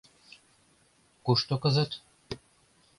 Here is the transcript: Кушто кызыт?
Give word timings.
Кушто 1.25 1.53
кызыт? 1.61 1.91